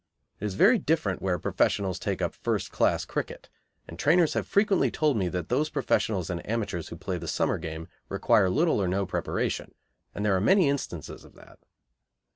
It 0.39 0.45
is 0.45 0.55
very 0.55 0.79
different 0.79 1.21
where 1.21 1.37
professionals 1.37 1.99
take 1.99 2.23
up 2.23 2.33
first 2.33 2.71
class 2.71 3.05
cricket, 3.05 3.49
and 3.87 3.99
trainers 3.99 4.33
have 4.33 4.47
frequently 4.47 4.89
told 4.89 5.15
me 5.15 5.27
that 5.29 5.49
those 5.49 5.69
professionals 5.69 6.31
and 6.31 6.43
amateurs 6.49 6.87
who 6.89 6.95
play 6.95 7.19
the 7.19 7.27
summer 7.27 7.59
game 7.59 7.87
require 8.09 8.49
little 8.49 8.81
or 8.81 8.87
no 8.87 9.05
preparation, 9.05 9.75
and 10.15 10.25
there 10.25 10.35
are 10.35 10.41
many 10.41 10.67
instances 10.69 11.23
of 11.23 11.35
that. 11.35 11.59